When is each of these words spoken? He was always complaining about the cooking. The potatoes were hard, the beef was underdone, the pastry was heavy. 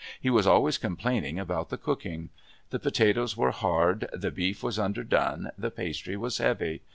He 0.19 0.31
was 0.31 0.47
always 0.47 0.79
complaining 0.79 1.37
about 1.37 1.69
the 1.69 1.77
cooking. 1.77 2.31
The 2.71 2.79
potatoes 2.79 3.37
were 3.37 3.51
hard, 3.51 4.09
the 4.11 4.31
beef 4.31 4.63
was 4.63 4.79
underdone, 4.79 5.51
the 5.59 5.69
pastry 5.69 6.17
was 6.17 6.39
heavy. 6.39 6.81